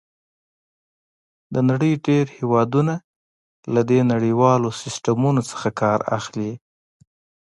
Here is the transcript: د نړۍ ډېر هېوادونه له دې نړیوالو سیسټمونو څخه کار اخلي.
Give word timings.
د 1.53 1.55
نړۍ 1.69 1.93
ډېر 2.07 2.25
هېوادونه 2.37 2.93
له 3.73 3.81
دې 3.89 3.99
نړیوالو 4.13 4.69
سیسټمونو 4.81 5.41
څخه 5.51 5.67
کار 5.81 5.99
اخلي. 6.17 6.51